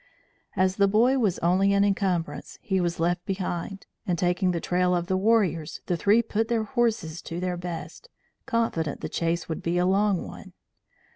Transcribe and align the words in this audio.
As 0.55 0.77
the 0.77 0.87
boy 0.87 1.19
was 1.19 1.37
only 1.45 1.73
an 1.73 1.83
incumbrance, 1.83 2.57
he 2.63 2.81
was 2.81 2.99
left 2.99 3.23
behind, 3.23 3.85
and, 4.07 4.17
taking 4.17 4.49
the 4.49 4.59
trail 4.59 4.95
of 4.95 5.05
the 5.05 5.15
warriors, 5.15 5.79
the 5.85 5.95
three 5.95 6.23
put 6.23 6.47
their 6.47 6.63
horses 6.63 7.21
to 7.21 7.39
their 7.39 7.55
best, 7.55 8.09
confident 8.47 9.01
the 9.01 9.09
chase 9.09 9.47
would 9.47 9.61
be 9.61 9.77
a 9.77 9.85
long 9.85 10.25
one. 10.25 10.53